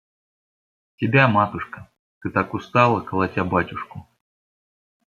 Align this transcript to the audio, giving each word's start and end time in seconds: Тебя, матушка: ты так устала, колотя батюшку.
Тебя, 0.97 1.27
матушка: 1.27 1.91
ты 2.21 2.31
так 2.31 2.55
устала, 2.55 3.01
колотя 3.01 3.43
батюшку. 3.43 4.07